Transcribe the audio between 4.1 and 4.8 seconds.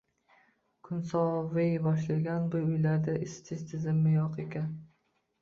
yo`q ekan